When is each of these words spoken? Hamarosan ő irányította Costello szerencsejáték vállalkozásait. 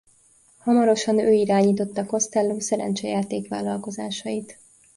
Hamarosan 0.57 1.19
ő 1.19 1.31
irányította 1.31 2.05
Costello 2.05 2.59
szerencsejáték 2.59 3.49
vállalkozásait. 3.49 4.57